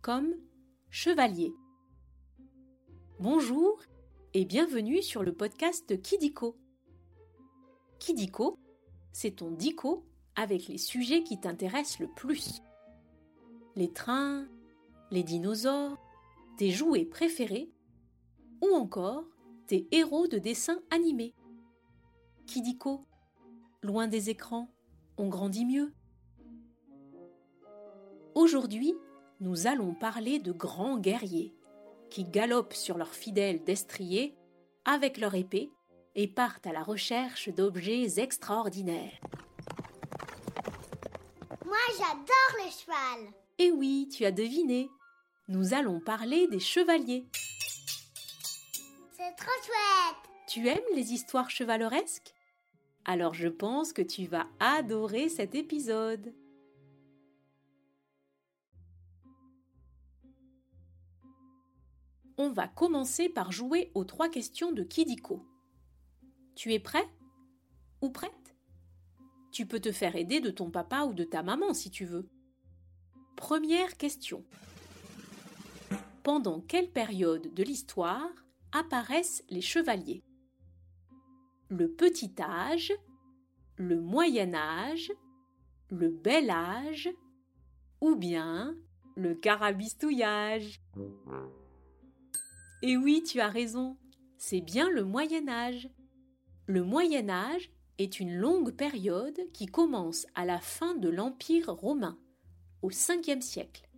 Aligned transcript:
Comme 0.00 0.34
chevalier. 0.88 1.52
Bonjour 3.20 3.82
et 4.32 4.46
bienvenue 4.46 5.02
sur 5.02 5.22
le 5.22 5.34
podcast 5.34 6.00
Kidiko. 6.00 6.56
Kidiko, 7.98 8.58
c'est 9.12 9.36
ton 9.36 9.50
dico 9.50 10.06
avec 10.36 10.68
les 10.68 10.78
sujets 10.78 11.22
qui 11.22 11.38
t'intéressent 11.38 11.98
le 11.98 12.08
plus. 12.08 12.62
Les 13.76 13.92
trains, 13.92 14.48
les 15.10 15.22
dinosaures, 15.22 15.98
tes 16.56 16.70
jouets 16.70 17.04
préférés 17.04 17.70
ou 18.62 18.74
encore 18.74 19.24
tes 19.66 19.86
héros 19.90 20.28
de 20.28 20.38
dessins 20.38 20.80
animés. 20.90 21.34
Kidiko, 22.46 23.04
loin 23.82 24.08
des 24.08 24.30
écrans, 24.30 24.70
on 25.18 25.28
grandit 25.28 25.66
mieux. 25.66 25.92
Aujourd'hui, 28.34 28.94
nous 29.42 29.66
allons 29.66 29.92
parler 29.92 30.38
de 30.38 30.52
grands 30.52 30.96
guerriers 30.98 31.52
qui 32.10 32.24
galopent 32.24 32.74
sur 32.74 32.96
leurs 32.96 33.12
fidèles 33.12 33.64
destriers 33.64 34.36
avec 34.84 35.18
leur 35.18 35.34
épée 35.34 35.72
et 36.14 36.28
partent 36.28 36.68
à 36.68 36.72
la 36.72 36.84
recherche 36.84 37.48
d'objets 37.48 38.20
extraordinaires. 38.20 39.18
Moi, 41.64 41.76
j'adore 41.98 42.64
le 42.64 42.70
cheval. 42.70 43.32
Et 43.58 43.72
oui, 43.72 44.08
tu 44.12 44.24
as 44.24 44.30
deviné. 44.30 44.88
Nous 45.48 45.74
allons 45.74 45.98
parler 45.98 46.46
des 46.46 46.60
chevaliers. 46.60 47.26
C'est 49.16 49.34
trop 49.36 49.50
chouette. 49.64 50.30
Tu 50.46 50.68
aimes 50.68 50.78
les 50.94 51.12
histoires 51.12 51.50
chevaleresques? 51.50 52.32
Alors 53.04 53.34
je 53.34 53.48
pense 53.48 53.92
que 53.92 54.02
tu 54.02 54.26
vas 54.26 54.46
adorer 54.60 55.28
cet 55.28 55.56
épisode. 55.56 56.32
On 62.44 62.50
va 62.50 62.66
commencer 62.66 63.28
par 63.28 63.52
jouer 63.52 63.92
aux 63.94 64.02
trois 64.02 64.28
questions 64.28 64.72
de 64.72 64.82
Kidiko. 64.82 65.46
Tu 66.56 66.72
es 66.72 66.80
prêt 66.80 67.08
Ou 68.00 68.10
prête? 68.10 68.56
Tu 69.52 69.64
peux 69.64 69.78
te 69.78 69.92
faire 69.92 70.16
aider 70.16 70.40
de 70.40 70.50
ton 70.50 70.68
papa 70.68 71.04
ou 71.04 71.14
de 71.14 71.22
ta 71.22 71.44
maman 71.44 71.72
si 71.72 71.88
tu 71.88 72.04
veux. 72.04 72.28
Première 73.36 73.96
question. 73.96 74.44
Pendant 76.24 76.60
quelle 76.60 76.90
période 76.90 77.54
de 77.54 77.62
l'histoire 77.62 78.28
apparaissent 78.72 79.44
les 79.48 79.60
chevaliers? 79.60 80.24
Le 81.68 81.92
petit 81.92 82.34
âge, 82.40 82.92
le 83.76 84.00
moyen 84.00 84.52
âge, 84.52 85.12
le 85.90 86.08
bel 86.08 86.50
âge 86.50 87.08
ou 88.00 88.16
bien 88.16 88.74
le 89.14 89.36
carabistouillage? 89.36 90.80
Et 92.84 92.96
oui, 92.96 93.22
tu 93.22 93.40
as 93.40 93.48
raison, 93.48 93.96
c'est 94.38 94.60
bien 94.60 94.90
le 94.90 95.04
moyen 95.04 95.46
âge. 95.48 95.88
Le 96.66 96.82
moyen 96.82 97.28
âge 97.28 97.70
est 97.98 98.18
une 98.18 98.34
longue 98.34 98.72
période 98.72 99.38
qui 99.52 99.66
commence 99.66 100.26
à 100.34 100.44
la 100.44 100.58
fin 100.58 100.96
de 100.96 101.08
l'Empire 101.08 101.68
romain, 101.68 102.18
au 102.82 102.90
5e 102.90 103.40
siècle, 103.40 103.88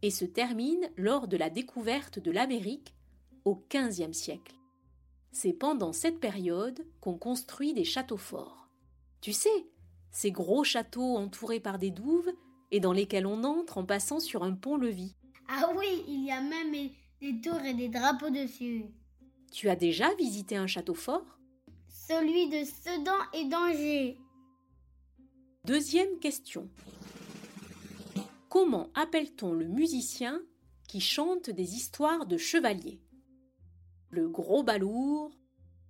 et 0.00 0.10
se 0.10 0.24
termine 0.24 0.88
lors 0.96 1.28
de 1.28 1.36
la 1.36 1.50
découverte 1.50 2.18
de 2.18 2.30
l'Amérique 2.30 2.94
au 3.44 3.62
15e 3.68 4.14
siècle. 4.14 4.54
C'est 5.30 5.52
pendant 5.52 5.92
cette 5.92 6.18
période 6.18 6.86
qu'on 7.02 7.18
construit 7.18 7.74
des 7.74 7.84
châteaux 7.84 8.16
forts. 8.16 8.70
Tu 9.20 9.34
sais, 9.34 9.66
ces 10.10 10.30
gros 10.30 10.64
châteaux 10.64 11.16
entourés 11.18 11.60
par 11.60 11.78
des 11.78 11.90
douves 11.90 12.32
et 12.70 12.80
dans 12.80 12.92
lesquels 12.92 13.26
on 13.26 13.44
entre 13.44 13.76
en 13.76 13.84
passant 13.84 14.20
sur 14.20 14.44
un 14.44 14.54
pont-levis. 14.54 15.14
Ah 15.48 15.70
oui, 15.76 16.04
il 16.08 16.24
y 16.24 16.30
a 16.30 16.40
même 16.40 16.72
des 17.20 17.40
tours 17.40 17.60
et 17.60 17.74
des 17.74 17.88
drapeaux 17.88 18.30
dessus. 18.30 18.84
Tu 19.52 19.68
as 19.68 19.76
déjà 19.76 20.12
visité 20.14 20.56
un 20.56 20.66
château 20.66 20.94
fort? 20.94 21.38
Celui 21.88 22.48
de 22.48 22.64
Sedan 22.64 23.18
et 23.32 23.48
d'Angers. 23.48 24.18
Deuxième 25.64 26.18
question. 26.18 26.68
Comment 28.48 28.90
appelle-t-on 28.94 29.52
le 29.52 29.66
musicien 29.66 30.40
qui 30.86 31.00
chante 31.00 31.50
des 31.50 31.74
histoires 31.74 32.26
de 32.26 32.36
chevaliers? 32.36 33.00
Le 34.10 34.28
gros 34.28 34.62
balourd, 34.62 35.32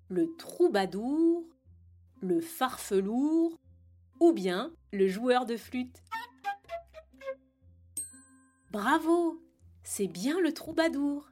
le 0.09 0.35
troubadour, 0.37 1.45
le 2.21 2.41
farfelour 2.41 3.59
ou 4.21 4.33
bien 4.33 4.73
le 4.93 5.09
joueur 5.09 5.45
de 5.47 5.57
flûte? 5.57 6.03
Bravo 8.71 9.44
C'est 9.87 10.09
bien 10.09 10.41
le 10.41 10.55
troubadour. 10.55 11.31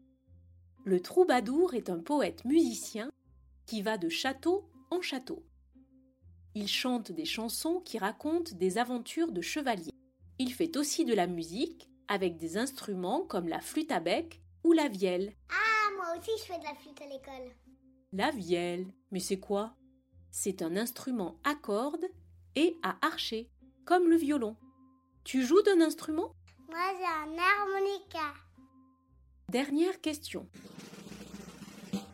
Le 0.84 1.00
troubadour 1.00 1.72
est 1.72 1.88
un 1.88 1.98
poète 1.98 2.44
musicien 2.44 3.10
qui 3.64 3.80
va 3.80 3.96
de 3.96 4.10
château 4.10 4.68
en 4.90 5.00
château. 5.00 5.42
Il 6.54 6.68
chante 6.68 7.12
des 7.12 7.24
chansons 7.24 7.80
qui 7.80 7.96
racontent 7.96 8.54
des 8.54 8.76
aventures 8.76 9.32
de 9.32 9.40
chevaliers. 9.40 9.94
Il 10.38 10.52
fait 10.52 10.76
aussi 10.76 11.06
de 11.06 11.14
la 11.14 11.26
musique 11.26 11.88
avec 12.08 12.36
des 12.36 12.58
instruments 12.58 13.22
comme 13.22 13.48
la 13.48 13.60
flûte 13.60 13.90
à 13.90 14.00
bec 14.00 14.42
ou 14.64 14.72
la 14.72 14.88
vielle. 14.88 15.32
Ah, 15.48 15.90
moi 15.96 16.14
aussi 16.18 16.30
je 16.38 16.52
fais 16.52 16.58
de 16.58 16.64
la 16.64 16.74
flûte 16.74 17.00
à 17.00 17.06
l'école. 17.06 17.56
La 18.12 18.30
vielle, 18.32 18.86
mais 19.10 19.20
c'est 19.20 19.40
quoi? 19.40 19.74
C'est 20.30 20.60
un 20.60 20.76
instrument 20.76 21.36
à 21.42 21.54
cordes 21.54 22.06
et 22.54 22.76
à 22.82 22.98
archer, 23.00 23.48
comme 23.86 24.10
le 24.10 24.16
violon. 24.16 24.56
Tu 25.24 25.42
joues 25.42 25.62
d'un 25.62 25.80
instrument? 25.80 26.34
Moi 26.72 26.80
j'ai 26.98 27.04
un 27.04 27.38
harmonica. 27.38 28.32
Dernière 29.50 30.00
question. 30.00 30.48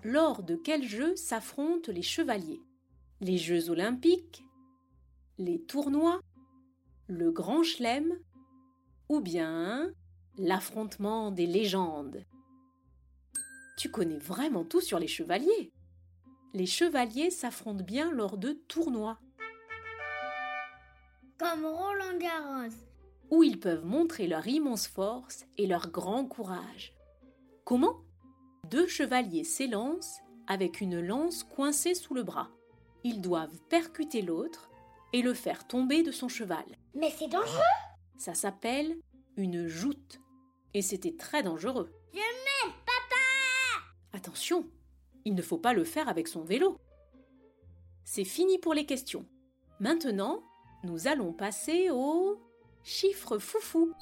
Lors 0.03 0.43
de 0.43 0.57
quels 0.57 0.83
jeux 0.83 1.15
s'affrontent 1.15 1.93
les 1.93 2.03
chevaliers? 2.03 2.61
Les 3.21 3.39
Jeux 3.39 3.71
olympiques? 3.71 4.45
Les 5.39 5.63
tournois? 5.63 6.21
Le 7.07 7.31
grand 7.31 7.63
chelem? 7.63 8.19
Ou 9.09 9.21
bien 9.21 9.93
l'affrontement 10.39 11.31
des 11.31 11.47
légendes? 11.47 12.25
Tu 13.77 13.93
connais 13.93 14.19
vraiment 14.19 14.65
tout 14.65 14.81
sur 14.81 14.99
les 14.99 15.07
chevaliers. 15.07 15.73
Les 16.53 16.67
chevaliers 16.67 17.31
s'affrontent 17.31 17.85
bien 17.85 18.11
lors 18.11 18.37
de 18.37 18.55
tournois. 18.67 19.21
Comme 21.39 21.65
Roland 21.65 22.19
Garros. 22.19 22.88
Où 23.31 23.43
ils 23.43 23.61
peuvent 23.61 23.85
montrer 23.85 24.27
leur 24.27 24.47
immense 24.47 24.87
force 24.87 25.45
et 25.59 25.67
leur 25.67 25.91
grand 25.91 26.25
courage. 26.25 26.95
Comment? 27.65 27.97
Deux 28.65 28.87
chevaliers 28.87 29.45
s'élancent 29.45 30.21
avec 30.47 30.81
une 30.81 31.01
lance 31.01 31.45
coincée 31.45 31.95
sous 31.95 32.15
le 32.15 32.23
bras. 32.23 32.51
Ils 33.05 33.21
doivent 33.21 33.59
percuter 33.69 34.23
l'autre 34.23 34.71
et 35.13 35.23
le 35.23 35.35
faire 35.35 35.67
tomber 35.67 36.03
de 36.03 36.13
son 36.13 36.29
cheval. 36.29 36.65
Mais 36.95 37.11
c'est 37.11 37.29
dangereux 37.29 37.61
Ça 38.17 38.35
s'appelle 38.35 38.97
une 39.37 39.69
joute. 39.69 40.21
Et 40.75 40.83
c'était 40.83 41.17
très 41.17 41.43
dangereux. 41.43 41.91
Je 42.13 42.19
m'aime, 42.19 42.75
papa 42.85 43.85
Attention, 44.13 44.69
il 45.25 45.35
ne 45.35 45.43
faut 45.43 45.59
pas 45.59 45.73
le 45.73 45.85
faire 45.85 46.09
avec 46.09 46.29
son 46.29 46.43
vélo. 46.43 46.79
C'est 48.05 48.25
fini 48.25 48.59
pour 48.59 48.75
les 48.75 48.87
questions. 48.87 49.27
Maintenant, 49.81 50.43
nous 50.85 51.07
allons 51.07 51.33
passer 51.33 51.91
au 51.91 52.39
chiffre 52.89 53.37
foufou. 53.37 53.93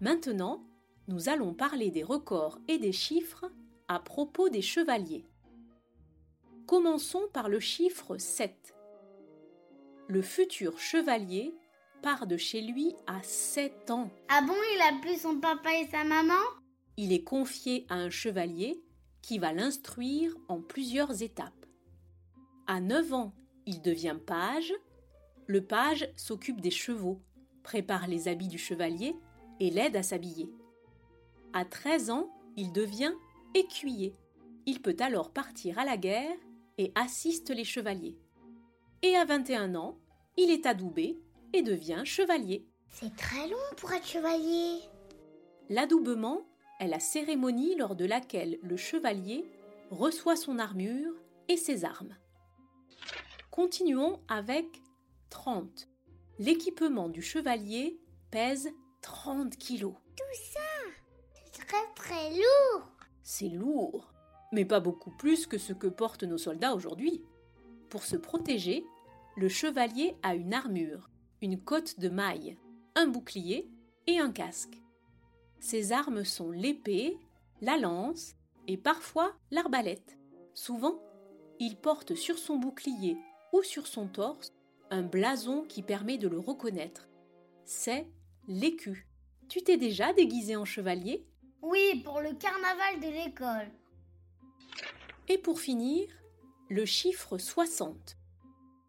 Maintenant, 0.00 0.64
nous 1.08 1.28
allons 1.28 1.52
parler 1.52 1.90
des 1.90 2.02
records 2.02 2.58
et 2.68 2.78
des 2.78 2.92
chiffres 2.92 3.52
à 3.86 4.00
propos 4.00 4.48
des 4.48 4.62
chevaliers. 4.62 5.26
Commençons 6.66 7.28
par 7.34 7.50
le 7.50 7.60
chiffre 7.60 8.16
7. 8.16 8.74
Le 10.08 10.22
futur 10.22 10.78
chevalier 10.78 11.54
part 12.00 12.26
de 12.26 12.38
chez 12.38 12.62
lui 12.62 12.94
à 13.06 13.22
7 13.22 13.90
ans. 13.90 14.08
Ah 14.30 14.40
bon, 14.40 14.56
il 14.74 14.80
a 14.80 14.98
plus 15.02 15.20
son 15.20 15.38
papa 15.38 15.70
et 15.74 15.86
sa 15.88 16.02
maman? 16.02 16.42
Il 16.96 17.12
est 17.12 17.24
confié 17.24 17.84
à 17.90 17.96
un 17.96 18.08
chevalier 18.08 18.82
qui 19.20 19.38
va 19.38 19.52
l'instruire 19.52 20.34
en 20.48 20.62
plusieurs 20.62 21.22
étapes. 21.22 21.66
À 22.66 22.80
9 22.80 23.12
ans, 23.12 23.34
il 23.66 23.82
devient 23.82 24.16
page. 24.26 24.72
Le 25.50 25.64
page 25.64 26.08
s'occupe 26.14 26.60
des 26.60 26.70
chevaux, 26.70 27.20
prépare 27.64 28.06
les 28.06 28.28
habits 28.28 28.46
du 28.46 28.56
chevalier 28.56 29.16
et 29.58 29.70
l'aide 29.70 29.96
à 29.96 30.04
s'habiller. 30.04 30.48
À 31.52 31.64
13 31.64 32.10
ans, 32.10 32.30
il 32.56 32.72
devient 32.72 33.10
écuyer. 33.54 34.14
Il 34.66 34.80
peut 34.80 34.94
alors 35.00 35.32
partir 35.32 35.80
à 35.80 35.84
la 35.84 35.96
guerre 35.96 36.36
et 36.78 36.92
assiste 36.94 37.50
les 37.50 37.64
chevaliers. 37.64 38.16
Et 39.02 39.16
à 39.16 39.24
21 39.24 39.74
ans, 39.74 39.98
il 40.36 40.50
est 40.50 40.66
adoubé 40.66 41.18
et 41.52 41.62
devient 41.62 42.02
chevalier. 42.04 42.64
C'est 42.88 43.16
très 43.16 43.48
long 43.48 43.74
pour 43.76 43.92
être 43.92 44.06
chevalier. 44.06 44.78
L'adoubement 45.68 46.42
est 46.78 46.86
la 46.86 47.00
cérémonie 47.00 47.74
lors 47.74 47.96
de 47.96 48.04
laquelle 48.04 48.60
le 48.62 48.76
chevalier 48.76 49.44
reçoit 49.90 50.36
son 50.36 50.60
armure 50.60 51.12
et 51.48 51.56
ses 51.56 51.84
armes. 51.84 52.14
Continuons 53.50 54.20
avec 54.28 54.80
30. 55.30 55.88
L'équipement 56.38 57.08
du 57.08 57.22
chevalier 57.22 57.98
pèse 58.30 58.70
30 59.02 59.56
kilos. 59.56 59.94
C'est 61.32 61.66
très 61.66 61.94
très 61.94 62.30
lourd. 62.30 62.88
C'est 63.22 63.48
lourd, 63.48 64.12
mais 64.52 64.64
pas 64.64 64.80
beaucoup 64.80 65.10
plus 65.10 65.46
que 65.46 65.58
ce 65.58 65.72
que 65.72 65.86
portent 65.86 66.24
nos 66.24 66.38
soldats 66.38 66.74
aujourd'hui. 66.74 67.22
Pour 67.88 68.02
se 68.02 68.16
protéger, 68.16 68.84
le 69.36 69.48
chevalier 69.48 70.16
a 70.22 70.34
une 70.34 70.52
armure, 70.52 71.10
une 71.40 71.58
cotte 71.58 71.98
de 72.00 72.08
maille, 72.08 72.58
un 72.94 73.06
bouclier 73.06 73.70
et 74.06 74.18
un 74.18 74.32
casque. 74.32 74.82
Ses 75.60 75.92
armes 75.92 76.24
sont 76.24 76.50
l'épée, 76.50 77.18
la 77.60 77.76
lance 77.78 78.34
et 78.66 78.76
parfois 78.76 79.32
l'arbalète. 79.50 80.18
Souvent, 80.54 81.00
il 81.58 81.76
porte 81.76 82.14
sur 82.14 82.38
son 82.38 82.56
bouclier 82.56 83.16
ou 83.52 83.62
sur 83.62 83.86
son 83.86 84.06
torse 84.08 84.52
un 84.90 85.02
blason 85.02 85.62
qui 85.62 85.82
permet 85.82 86.18
de 86.18 86.28
le 86.28 86.38
reconnaître. 86.38 87.08
C'est 87.64 88.08
l'écu. 88.48 89.06
Tu 89.48 89.62
t'es 89.62 89.76
déjà 89.76 90.12
déguisé 90.12 90.56
en 90.56 90.64
chevalier? 90.64 91.26
Oui, 91.62 92.02
pour 92.04 92.20
le 92.20 92.32
carnaval 92.34 93.00
de 93.00 93.24
l'école. 93.24 93.70
Et 95.28 95.38
pour 95.38 95.60
finir, 95.60 96.08
le 96.68 96.84
chiffre 96.84 97.38
60. 97.38 98.16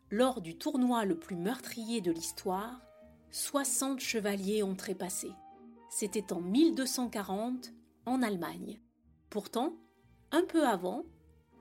Lors 0.09 0.42
du 0.42 0.57
tournoi 0.57 1.06
le 1.06 1.18
plus 1.18 1.36
meurtrier 1.36 2.01
de 2.01 2.12
l'histoire, 2.12 2.81
60 3.31 4.00
chevaliers 4.00 4.63
ont 4.63 4.75
trépassé. 4.75 5.31
C'était 5.89 6.33
en 6.33 6.42
1240 6.42 7.74
en 8.06 8.21
Allemagne. 8.21 8.80
Pourtant, 9.30 9.75
un 10.31 10.44
peu 10.44 10.65
avant, 10.68 11.04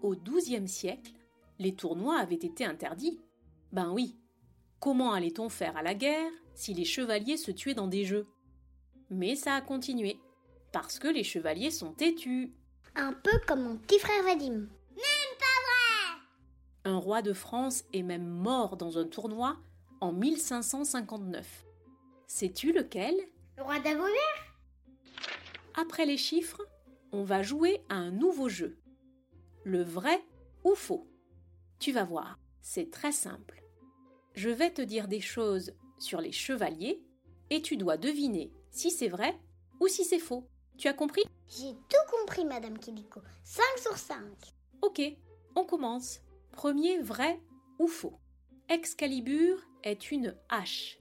au 0.03 0.15
XIIe 0.15 0.69
siècle, 0.69 1.13
les 1.59 1.75
tournois 1.75 2.19
avaient 2.19 2.35
été 2.35 2.65
interdits. 2.65 3.21
Ben 3.73 3.93
oui, 3.93 4.20
comment 4.81 5.13
allait-on 5.13 5.49
faire 5.49 5.77
à 5.77 5.83
la 5.83 5.95
guerre 5.95 6.33
si 6.55 6.75
les 6.75 6.85
chevaliers 6.85 7.37
se 7.37 7.51
tuaient 7.51 7.75
dans 7.75 7.87
des 7.87 8.05
jeux? 8.05 8.27
Mais 9.11 9.37
ça 9.37 9.55
a 9.55 9.61
continué, 9.61 10.19
parce 10.73 10.99
que 10.99 11.09
les 11.09 11.25
chevaliers 11.25 11.71
sont 11.71 11.93
têtus. 11.93 12.53
Un 12.97 13.13
peu 13.13 13.39
comme 13.47 13.63
mon 13.63 13.77
petit 13.77 13.99
frère 13.99 14.25
Vadim. 14.25 14.67
Un 16.85 16.97
roi 16.97 17.21
de 17.21 17.35
France 17.35 17.85
est 17.93 18.03
même 18.03 18.27
mort 18.27 18.79
dans 18.79 18.97
un 18.97 19.05
tournoi 19.05 19.59
en 20.01 20.13
1559. 20.13 21.67
Sais-tu 22.27 22.73
lequel? 22.73 23.15
Le 23.59 23.63
roi 23.63 23.79
d'Avonnet 23.81 24.15
Après 25.75 26.07
les 26.07 26.17
chiffres, 26.17 26.63
on 27.13 27.23
va 27.23 27.43
jouer 27.43 27.85
à 27.91 27.97
un 27.97 28.11
nouveau 28.11 28.49
jeu. 28.49 28.79
Le 29.65 29.83
vrai 29.83 30.25
ou 30.65 30.75
faux? 30.75 31.07
Tu 31.79 31.93
vas 31.93 32.05
voir, 32.05 32.39
c'est 32.63 32.91
très 32.91 33.13
simple. 33.13 33.63
Je 34.35 34.49
vais 34.49 34.71
te 34.71 34.83
dire 34.83 35.09
des 35.09 35.21
choses 35.21 35.73
sur 35.99 36.21
les 36.21 36.33
chevaliers 36.33 37.03
et 37.51 37.63
tu 37.63 37.77
dois 37.77 37.97
deviner 37.97 38.53
si 38.71 38.91
c'est 38.91 39.09
vrai 39.09 39.39
ou 39.81 39.89
si 39.89 40.05
c'est 40.05 40.19
faux. 40.19 40.49
Tu 40.79 40.89
as 40.89 40.95
compris? 40.95 41.23
J'ai 41.49 41.75
tout 41.75 42.17
compris, 42.19 42.45
Madame 42.45 42.79
Kiliko. 42.79 43.21
5 43.45 43.63
sur 43.79 43.97
5. 43.97 44.17
Ok, 44.83 45.03
on 45.57 45.65
commence. 45.65 46.21
Premier 46.53 46.99
vrai 46.99 47.41
ou 47.79 47.87
faux? 47.89 48.19
Excalibur 48.69 49.59
est 49.83 50.11
une 50.11 50.37
hache. 50.49 50.99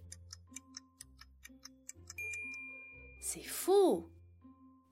C'est 3.22 3.44
faux. 3.44 4.10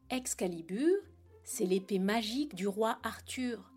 Excalibur, 0.10 0.95
c'est 1.44 1.66
l'épée 1.66 2.00
magique 2.00 2.56
du 2.56 2.68
roi 2.68 3.00
Arthur. 3.04 3.74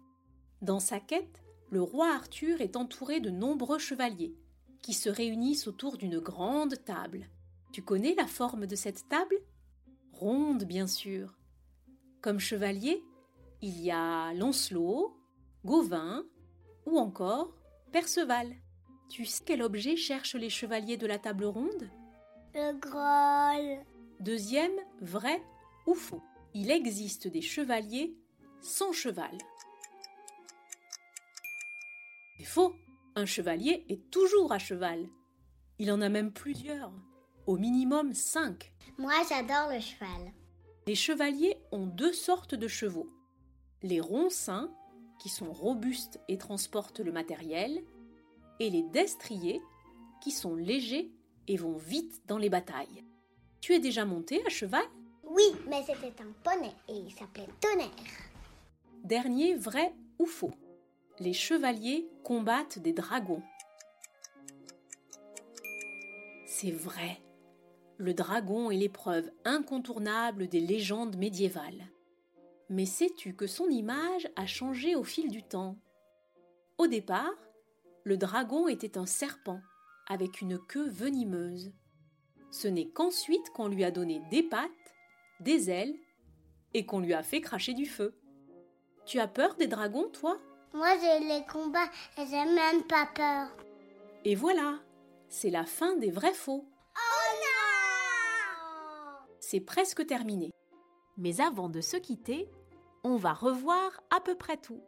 Dans 0.60 0.80
sa 0.80 1.00
quête, 1.00 1.42
le 1.70 1.82
roi 1.82 2.12
Arthur 2.14 2.60
est 2.60 2.76
entouré 2.76 3.20
de 3.20 3.30
nombreux 3.30 3.78
chevaliers 3.78 4.36
qui 4.82 4.94
se 4.94 5.08
réunissent 5.08 5.66
autour 5.66 5.96
d'une 5.96 6.18
grande 6.18 6.82
table. 6.84 7.28
Tu 7.72 7.82
connais 7.82 8.14
la 8.14 8.26
forme 8.26 8.66
de 8.66 8.76
cette 8.76 9.08
table? 9.08 9.36
Ronde, 10.12 10.64
bien 10.64 10.86
sûr. 10.86 11.36
Comme 12.20 12.38
chevalier, 12.38 13.02
il 13.62 13.80
y 13.80 13.90
a 13.90 14.32
Lancelot, 14.34 15.16
Gauvin 15.64 16.24
ou 16.86 16.98
encore 16.98 17.54
Perceval. 17.92 18.54
Tu 19.08 19.24
sais 19.24 19.42
quel 19.44 19.62
objet 19.62 19.96
cherchent 19.96 20.36
les 20.36 20.50
chevaliers 20.50 20.96
de 20.96 21.06
la 21.06 21.18
table 21.18 21.44
ronde? 21.44 21.90
Le 22.54 22.78
Graal. 22.78 23.84
Deuxième, 24.20 24.72
vrai 25.00 25.42
ou 25.86 25.94
faux 25.94 26.22
Il 26.54 26.70
existe 26.70 27.26
des 27.28 27.40
chevaliers 27.40 28.14
sans 28.60 28.92
cheval. 28.92 29.36
C'est 32.38 32.44
faux. 32.44 32.74
Un 33.16 33.26
chevalier 33.26 33.84
est 33.88 34.10
toujours 34.10 34.52
à 34.52 34.58
cheval. 34.58 35.08
Il 35.78 35.90
en 35.90 36.00
a 36.00 36.08
même 36.08 36.32
plusieurs. 36.32 36.92
Au 37.46 37.56
minimum 37.56 38.12
cinq. 38.12 38.72
Moi, 38.98 39.14
j'adore 39.28 39.72
le 39.72 39.80
cheval. 39.80 40.32
Les 40.86 40.94
chevaliers 40.94 41.56
ont 41.72 41.86
deux 41.86 42.12
sortes 42.12 42.54
de 42.54 42.68
chevaux. 42.68 43.08
Les 43.82 44.00
roncins, 44.00 44.70
qui 45.18 45.28
sont 45.28 45.52
robustes 45.52 46.20
et 46.28 46.38
transportent 46.38 47.00
le 47.00 47.12
matériel, 47.12 47.82
et 48.60 48.70
les 48.70 48.82
destriers, 48.82 49.60
qui 50.22 50.30
sont 50.30 50.54
légers 50.54 51.10
et 51.48 51.56
vont 51.56 51.76
vite 51.76 52.22
dans 52.26 52.38
les 52.38 52.50
batailles. 52.50 53.04
Tu 53.60 53.74
es 53.74 53.80
déjà 53.80 54.04
monté 54.04 54.44
à 54.46 54.50
cheval? 54.50 54.84
Oui, 55.24 55.44
mais 55.68 55.82
c'était 55.82 56.22
un 56.22 56.32
poney 56.44 56.72
et 56.88 56.96
il 56.96 57.12
s'appelait 57.12 57.48
Tonnerre. 57.60 57.90
Dernier 59.02 59.54
vrai 59.54 59.94
ou 60.18 60.26
faux? 60.26 60.52
Les 61.20 61.34
chevaliers 61.34 62.08
combattent 62.24 62.78
des 62.78 62.94
dragons. 62.94 63.42
C'est 66.46 66.70
vrai. 66.70 67.20
Le 67.98 68.14
dragon 68.14 68.70
est 68.70 68.78
l'épreuve 68.78 69.30
incontournable 69.44 70.48
des 70.48 70.60
légendes 70.60 71.18
médiévales. 71.18 71.90
Mais 72.70 72.86
sais-tu 72.86 73.34
que 73.34 73.46
son 73.46 73.68
image 73.68 74.28
a 74.34 74.46
changé 74.46 74.94
au 74.94 75.04
fil 75.04 75.28
du 75.28 75.42
temps? 75.42 75.76
Au 76.78 76.86
départ, 76.86 77.36
le 78.04 78.16
dragon 78.16 78.66
était 78.66 78.96
un 78.96 79.04
serpent 79.04 79.60
avec 80.08 80.40
une 80.40 80.58
queue 80.58 80.88
venimeuse. 80.88 81.74
Ce 82.50 82.66
n'est 82.66 82.88
qu'ensuite 82.88 83.50
qu'on 83.50 83.68
lui 83.68 83.84
a 83.84 83.90
donné 83.90 84.22
des 84.30 84.42
pattes, 84.42 84.70
des 85.40 85.68
ailes 85.68 85.94
et 86.72 86.86
qu'on 86.86 87.00
lui 87.00 87.12
a 87.12 87.22
fait 87.22 87.42
cracher 87.42 87.74
du 87.74 87.84
feu. 87.84 88.18
Tu 89.04 89.18
as 89.18 89.28
peur 89.28 89.56
des 89.56 89.68
dragons, 89.68 90.08
toi? 90.08 90.40
Moi, 90.72 90.96
j'ai 90.98 91.18
les 91.26 91.44
combats 91.46 91.90
et 92.16 92.26
j'ai 92.26 92.44
même 92.44 92.84
pas 92.84 93.06
peur. 93.14 93.48
Et 94.24 94.34
voilà, 94.34 94.78
c'est 95.28 95.50
la 95.50 95.64
fin 95.64 95.96
des 95.96 96.10
vrais 96.10 96.34
faux. 96.34 96.64
Oh 96.96 97.32
non 97.42 99.26
C'est 99.40 99.60
presque 99.60 100.06
terminé. 100.06 100.50
Mais 101.16 101.40
avant 101.40 101.68
de 101.68 101.80
se 101.80 101.96
quitter, 101.96 102.48
on 103.02 103.16
va 103.16 103.32
revoir 103.32 104.00
à 104.10 104.20
peu 104.20 104.36
près 104.36 104.56
tout. 104.56 104.82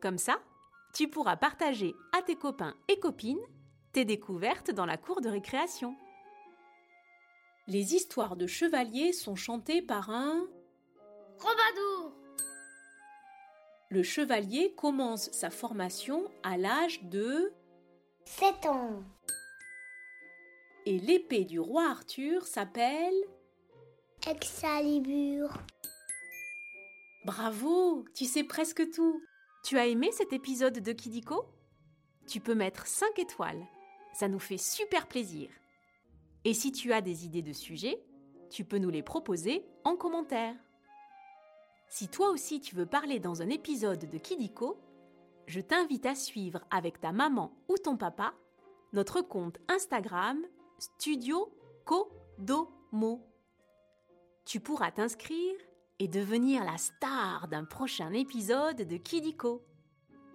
Comme 0.00 0.18
ça, 0.18 0.38
tu 0.94 1.08
pourras 1.08 1.36
partager 1.36 1.94
à 2.16 2.22
tes 2.22 2.36
copains 2.36 2.74
et 2.88 2.98
copines 3.00 3.44
tes 3.92 4.04
découvertes 4.04 4.70
dans 4.70 4.86
la 4.86 4.96
cour 4.96 5.20
de 5.20 5.28
récréation. 5.28 5.96
Les 7.66 7.94
histoires 7.94 8.36
de 8.36 8.46
chevaliers 8.46 9.12
sont 9.12 9.36
chantées 9.36 9.82
par 9.82 10.10
un... 10.10 10.46
Robadour 11.38 12.23
Le 13.90 14.02
chevalier 14.02 14.74
commence 14.76 15.30
sa 15.32 15.50
formation 15.50 16.30
à 16.42 16.56
l'âge 16.56 17.02
de... 17.04 17.52
7 18.24 18.66
ans. 18.66 19.02
Et 20.86 20.98
l'épée 20.98 21.44
du 21.44 21.60
roi 21.60 21.88
Arthur 21.88 22.46
s'appelle... 22.46 23.14
Excalibur. 24.28 25.52
Bravo, 27.24 28.04
tu 28.14 28.24
sais 28.24 28.44
presque 28.44 28.90
tout. 28.90 29.22
Tu 29.62 29.78
as 29.78 29.86
aimé 29.86 30.10
cet 30.12 30.32
épisode 30.32 30.78
de 30.78 30.92
Kidiko? 30.92 31.44
Tu 32.26 32.40
peux 32.40 32.54
mettre 32.54 32.86
5 32.86 33.18
étoiles. 33.18 33.66
Ça 34.14 34.28
nous 34.28 34.38
fait 34.38 34.58
super 34.58 35.06
plaisir. 35.06 35.50
Et 36.44 36.54
si 36.54 36.72
tu 36.72 36.92
as 36.92 37.00
des 37.00 37.24
idées 37.24 37.42
de 37.42 37.52
sujets, 37.52 38.02
tu 38.50 38.64
peux 38.64 38.78
nous 38.78 38.90
les 38.90 39.02
proposer 39.02 39.64
en 39.84 39.96
commentaire. 39.96 40.54
Si 41.88 42.08
toi 42.08 42.30
aussi 42.30 42.60
tu 42.60 42.74
veux 42.74 42.86
parler 42.86 43.20
dans 43.20 43.42
un 43.42 43.48
épisode 43.50 44.08
de 44.10 44.18
Kidiko, 44.18 44.78
je 45.46 45.60
t'invite 45.60 46.06
à 46.06 46.14
suivre 46.14 46.60
avec 46.70 47.00
ta 47.00 47.12
maman 47.12 47.52
ou 47.68 47.76
ton 47.76 47.96
papa 47.96 48.34
notre 48.92 49.20
compte 49.20 49.58
Instagram 49.68 50.38
Studio 50.78 51.52
Kodomo. 51.84 53.20
Tu 54.44 54.60
pourras 54.60 54.92
t'inscrire 54.92 55.54
et 55.98 56.08
devenir 56.08 56.64
la 56.64 56.78
star 56.78 57.48
d'un 57.48 57.64
prochain 57.64 58.12
épisode 58.12 58.76
de 58.76 58.96
Kidiko. 58.96 59.62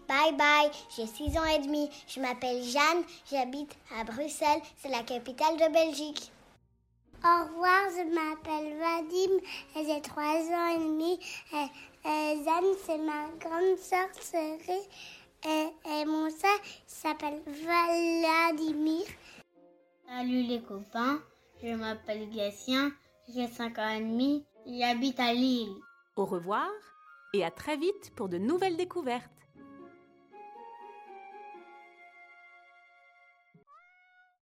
Bye 0.08 0.36
bye, 0.36 0.72
j'ai 0.96 1.06
6 1.06 1.38
ans 1.38 1.46
et 1.46 1.60
demi. 1.60 1.88
Je 2.08 2.20
m'appelle 2.20 2.64
Jeanne, 2.64 3.04
j'habite 3.30 3.78
à 3.96 4.04
Bruxelles, 4.04 4.62
c'est 4.78 4.90
la 4.90 5.04
capitale 5.04 5.56
de 5.58 5.72
Belgique. 5.72 6.32
Au 7.22 7.44
revoir, 7.44 7.90
je 7.92 8.04
m'appelle 8.16 8.78
Vadim 8.78 9.42
et 9.76 9.86
j'ai 9.86 10.02
3 10.02 10.24
ans 10.24 10.68
et 10.74 10.78
demi. 10.78 11.20
Et, 11.54 12.08
et 12.08 12.44
Jeanne, 12.46 12.76
c'est 12.86 12.98
ma 12.98 13.28
grande 13.42 13.78
sœur 13.78 14.08
Cerise. 14.22 14.88
Et, 15.46 15.68
et 15.86 16.06
mon 16.06 16.30
sœur 16.30 16.58
s'appelle 16.88 17.42
Vladimir. 17.46 19.06
Salut 20.08 20.44
les 20.44 20.62
copains, 20.62 21.20
je 21.62 21.76
m'appelle 21.76 22.30
Gatien, 22.30 22.94
j'ai 23.28 23.48
5 23.48 23.78
ans 23.80 23.90
et 23.90 24.00
demi, 24.00 24.46
j'habite 24.66 25.20
à 25.20 25.34
Lille. 25.34 25.76
Au 26.16 26.24
revoir 26.26 26.70
et 27.34 27.44
à 27.44 27.52
très 27.52 27.76
vite 27.76 28.14
pour 28.16 28.30
de 28.30 28.38
nouvelles 28.38 28.78
découvertes. 28.78 29.30